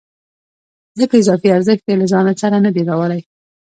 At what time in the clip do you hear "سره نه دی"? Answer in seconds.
2.43-2.81